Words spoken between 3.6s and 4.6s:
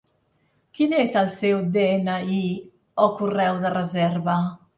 de reserva?